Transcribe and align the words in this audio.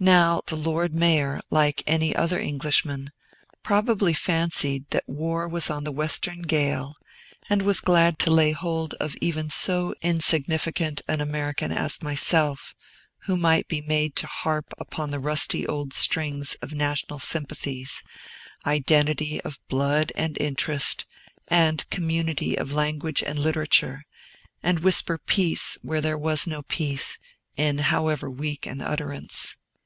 Now 0.00 0.42
the 0.48 0.56
Lord 0.56 0.94
Mayor, 0.94 1.40
like 1.48 1.82
any 1.86 2.14
other 2.14 2.38
Englishman, 2.38 3.10
probably 3.62 4.12
fancied 4.12 4.90
that 4.90 5.08
War 5.08 5.48
was 5.48 5.70
on 5.70 5.84
the 5.84 5.92
western 5.92 6.42
gale, 6.42 6.94
and 7.48 7.62
was 7.62 7.80
glad 7.80 8.18
to 8.18 8.30
lay 8.30 8.52
hold 8.52 8.92
of 9.00 9.16
even 9.22 9.48
so 9.48 9.94
insignificant 10.02 11.00
an 11.08 11.22
American 11.22 11.72
as 11.72 12.02
myself, 12.02 12.74
who 13.20 13.34
might 13.38 13.66
be 13.66 13.80
made 13.80 14.14
to 14.16 14.26
harp 14.26 14.74
on 14.98 15.10
the 15.10 15.18
rusty 15.18 15.66
old 15.66 15.94
strings 15.94 16.54
of 16.60 16.72
national 16.72 17.18
sympathies, 17.18 18.02
identity 18.66 19.40
of 19.40 19.58
blood 19.68 20.12
and 20.14 20.36
interest, 20.38 21.06
and 21.48 21.88
community 21.88 22.56
of 22.58 22.74
language 22.74 23.22
and 23.22 23.38
literature, 23.38 24.04
and 24.62 24.80
whisper 24.80 25.16
peace 25.16 25.78
where 25.80 26.02
there 26.02 26.18
was 26.18 26.46
no 26.46 26.60
peace, 26.60 27.18
in 27.56 27.78
however 27.78 28.28
weak 28.30 28.66
an 28.66 28.82
utterance. 28.82 29.56